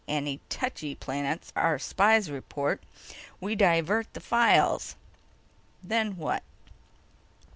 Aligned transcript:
Any 0.07 0.41
touchy 0.49 0.95
planets 0.95 1.53
our 1.55 1.77
spies 1.77 2.31
report, 2.31 2.81
we 3.39 3.53
divert 3.53 4.11
the 4.15 4.19
files." 4.19 4.95
"Then 5.83 6.17
what?" 6.17 6.41